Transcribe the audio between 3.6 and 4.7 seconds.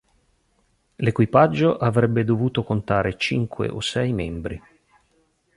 o sei membri.